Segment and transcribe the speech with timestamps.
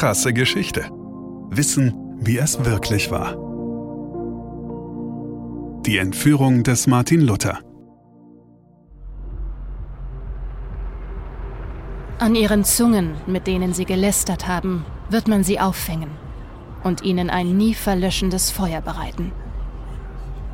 [0.00, 0.88] Krasse Geschichte.
[1.50, 3.36] Wissen, wie es wirklich war.
[5.84, 7.58] Die Entführung des Martin Luther.
[12.18, 16.12] An ihren Zungen, mit denen sie gelästert haben, wird man sie auffängen
[16.82, 19.32] und ihnen ein nie verlöschendes Feuer bereiten.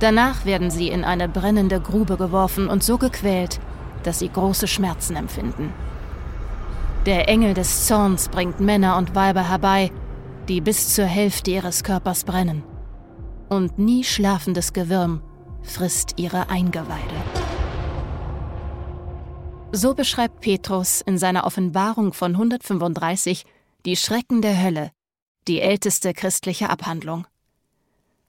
[0.00, 3.58] Danach werden sie in eine brennende Grube geworfen und so gequält,
[4.02, 5.72] dass sie große Schmerzen empfinden.
[7.06, 9.90] Der Engel des Zorns bringt Männer und Weiber herbei,
[10.48, 12.62] die bis zur Hälfte ihres Körpers brennen.
[13.48, 15.22] Und nie schlafendes Gewürm
[15.62, 17.14] frisst ihre Eingeweide.
[19.72, 23.46] So beschreibt Petrus in seiner Offenbarung von 135
[23.86, 24.90] die Schrecken der Hölle,
[25.48, 27.26] die älteste christliche Abhandlung.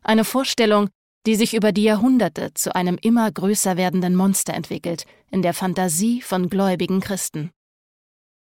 [0.01, 0.89] Eine Vorstellung,
[1.25, 6.21] die sich über die Jahrhunderte zu einem immer größer werdenden Monster entwickelt, in der Fantasie
[6.21, 7.51] von gläubigen Christen.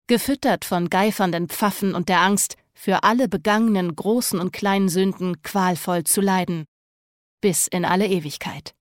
[0.07, 6.03] Gefüttert von geifernden Pfaffen und der Angst, für alle begangenen großen und kleinen Sünden qualvoll
[6.03, 6.65] zu leiden,
[7.41, 8.73] bis in alle Ewigkeit.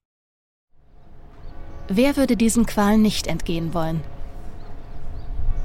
[1.89, 4.01] Wer würde diesen Qualen nicht entgehen wollen?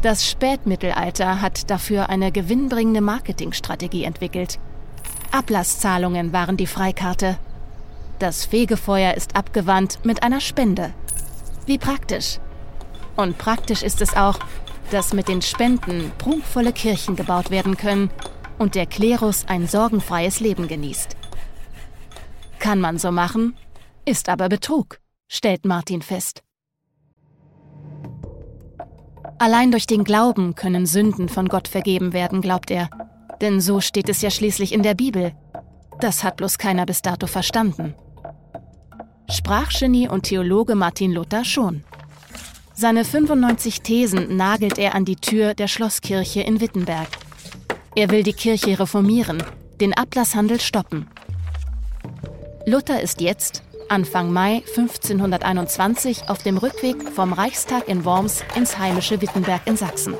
[0.02, 4.58] Das Spätmittelalter hat dafür eine gewinnbringende Marketingstrategie entwickelt.
[5.30, 7.38] Ablasszahlungen waren die Freikarte,
[8.22, 10.94] das Fegefeuer ist abgewandt mit einer Spende.
[11.66, 12.38] Wie praktisch.
[13.16, 14.38] Und praktisch ist es auch,
[14.90, 18.10] dass mit den Spenden prunkvolle Kirchen gebaut werden können
[18.58, 21.16] und der Klerus ein sorgenfreies Leben genießt.
[22.58, 23.56] Kann man so machen,
[24.04, 26.42] ist aber Betrug, stellt Martin fest.
[29.38, 32.88] Allein durch den Glauben können Sünden von Gott vergeben werden, glaubt er.
[33.40, 35.32] Denn so steht es ja schließlich in der Bibel.
[35.98, 37.94] Das hat bloß keiner bis dato verstanden.
[39.28, 41.82] Sprachgenie und Theologe Martin Luther schon.
[42.82, 47.06] Seine 95 Thesen nagelt er an die Tür der Schlosskirche in Wittenberg.
[47.94, 49.40] Er will die Kirche reformieren,
[49.80, 51.06] den Ablasshandel stoppen.
[52.66, 59.22] Luther ist jetzt, Anfang Mai 1521, auf dem Rückweg vom Reichstag in Worms ins heimische
[59.22, 60.16] Wittenberg in Sachsen.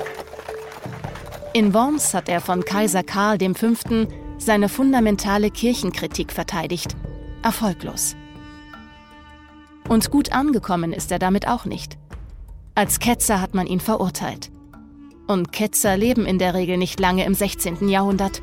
[1.51, 3.73] In Worms hat er von Kaiser Karl V.
[4.37, 6.95] seine fundamentale Kirchenkritik verteidigt.
[7.41, 8.15] Erfolglos.
[9.89, 11.97] Und gut angekommen ist er damit auch nicht.
[12.75, 14.49] Als Ketzer hat man ihn verurteilt.
[15.27, 17.87] Und Ketzer leben in der Regel nicht lange im 16.
[17.87, 18.41] Jahrhundert.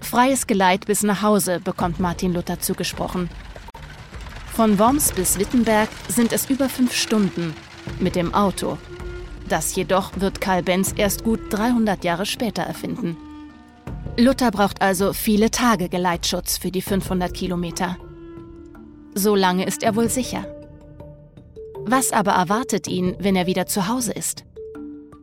[0.00, 3.30] Freies Geleit bis nach Hause bekommt Martin Luther zugesprochen.
[4.52, 7.54] Von Worms bis Wittenberg sind es über fünf Stunden
[8.00, 8.76] mit dem Auto.
[9.48, 13.16] Das jedoch wird Karl Benz erst gut 300 Jahre später erfinden.
[14.18, 17.96] Luther braucht also viele Tage Geleitschutz für die 500 Kilometer.
[19.14, 20.57] So lange ist er wohl sicher.
[21.84, 24.44] Was aber erwartet ihn, wenn er wieder zu Hause ist?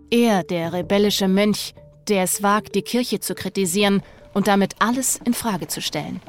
[0.09, 1.73] Er, der rebellische Mönch,
[2.07, 4.01] der es wagt, die Kirche zu kritisieren
[4.33, 6.21] und damit alles in Frage zu stellen.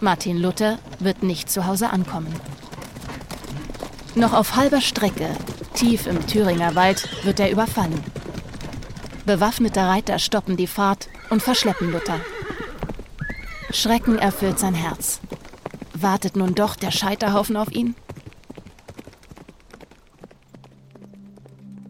[0.00, 2.34] Martin Luther wird nicht zu Hause ankommen.
[4.14, 5.30] Noch auf halber Strecke,
[5.74, 8.02] tief im Thüringer Wald, wird er überfallen.
[9.26, 12.20] Bewaffnete Reiter stoppen die Fahrt und verschleppen Luther.
[13.70, 15.20] Schrecken erfüllt sein Herz.
[15.94, 17.94] Wartet nun doch der Scheiterhaufen auf ihn?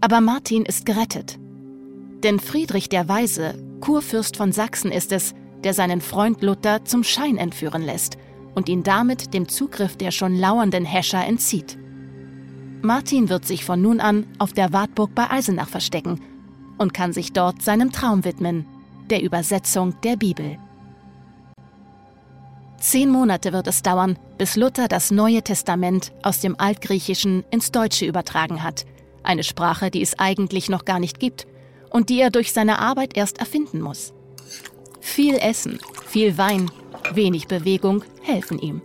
[0.04, 1.38] Aber Martin ist gerettet.
[2.22, 5.32] Denn Friedrich der Weise, Kurfürst von Sachsen, ist es,
[5.62, 8.18] der seinen Freund Luther zum Schein entführen lässt
[8.54, 11.78] und ihn damit dem Zugriff der schon lauernden Häscher entzieht.
[12.82, 16.20] Martin wird sich von nun an auf der Wartburg bei Eisenach verstecken
[16.76, 18.66] und kann sich dort seinem Traum widmen,
[19.08, 20.58] der Übersetzung der Bibel.
[22.78, 28.04] Zehn Monate wird es dauern, bis Luther das Neue Testament aus dem Altgriechischen ins Deutsche
[28.04, 28.84] übertragen hat,
[29.24, 31.46] eine Sprache, die es eigentlich noch gar nicht gibt
[31.90, 34.12] und die er durch seine Arbeit erst erfinden muss.
[35.00, 36.70] Viel Essen, viel Wein,
[37.12, 38.82] wenig Bewegung helfen ihm.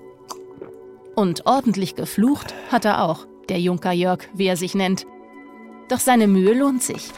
[1.16, 5.06] Und ordentlich geflucht hat er auch, der Junker Jörg, wie er sich nennt.
[5.90, 7.10] Doch seine Mühe lohnt sich.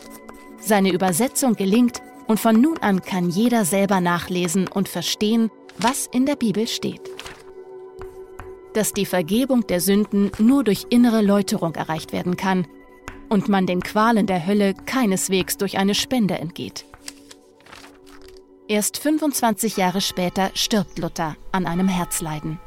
[0.59, 6.25] Seine Übersetzung gelingt und von nun an kann jeder selber nachlesen und verstehen, was in
[6.25, 7.01] der Bibel steht.
[8.73, 12.65] Dass die Vergebung der Sünden nur durch innere Läuterung erreicht werden kann
[13.31, 16.85] und man den Qualen der Hölle keineswegs durch eine Spende entgeht.
[18.67, 22.59] Erst 25 Jahre später stirbt Luther an einem Herzleiden.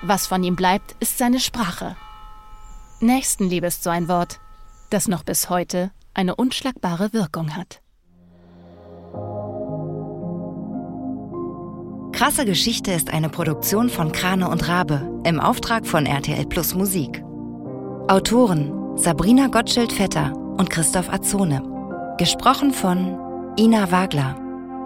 [0.00, 1.96] Was von ihm bleibt, ist seine Sprache.
[3.00, 4.40] Nächstenliebe ist so ein Wort,
[4.88, 7.82] das noch bis heute eine unschlagbare Wirkung hat.
[12.12, 17.22] Krasse Geschichte ist eine Produktion von Krane und Rabe im Auftrag von RTL Plus Musik.
[18.08, 21.62] Autoren Sabrina Gottschild-Vetter und Christoph Azone.
[22.18, 23.18] Gesprochen von
[23.58, 24.36] Ina Wagler.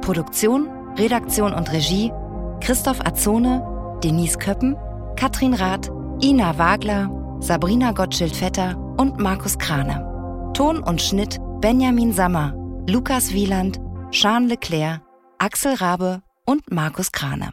[0.01, 2.13] Produktion, Redaktion und Regie
[2.61, 4.77] Christoph Azone, Denise Köppen,
[5.17, 5.91] Katrin Rath,
[6.23, 7.11] Ina Wagler,
[7.41, 10.53] Sabrina Gottschild-Vetter und Markus Krane.
[10.55, 12.55] Ton und Schnitt Benjamin Sammer,
[12.89, 13.81] Lukas Wieland,
[14.13, 15.03] Sean Leclerc,
[15.39, 17.53] Axel Rabe und Markus Krane.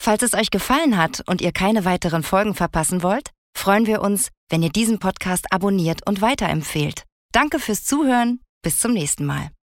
[0.00, 4.30] Falls es euch gefallen hat und ihr keine weiteren Folgen verpassen wollt, freuen wir uns,
[4.50, 7.04] wenn ihr diesen Podcast abonniert und weiterempfehlt.
[7.32, 8.40] Danke fürs Zuhören.
[8.62, 9.54] Bis zum nächsten Mal.